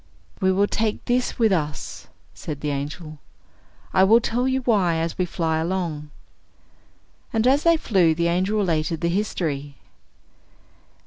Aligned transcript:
"We 0.39 0.51
will 0.51 0.65
take 0.65 1.05
this 1.05 1.37
with 1.37 1.51
us," 1.51 2.07
said 2.33 2.61
the 2.61 2.71
angel, 2.71 3.19
"I 3.93 4.03
will 4.03 4.19
tell 4.19 4.47
you 4.47 4.61
why 4.61 4.95
as 4.95 5.15
we 5.15 5.25
fly 5.25 5.57
along." 5.59 6.09
And 7.31 7.45
as 7.45 7.61
they 7.61 7.77
flew 7.77 8.15
the 8.15 8.27
angel 8.27 8.57
related 8.57 9.01
the 9.01 9.09
history. 9.09 9.75